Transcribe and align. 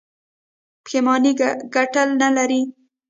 پښیماني 0.83 1.31
ګټه 1.75 2.03
نلري. 2.19 2.61